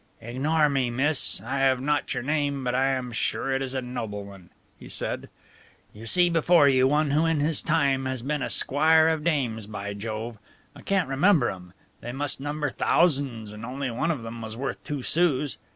[0.19, 3.83] "Ignore me, miss I have not your name, but I am sure it is a
[3.83, 5.29] noble one," he said.
[5.93, 9.67] "You see before you one who in his time has been a squire of dames,
[9.67, 10.39] by Jove!
[10.75, 11.73] I can't remember 'em.
[11.99, 15.59] They must number thousands and only one of them was worth two sous.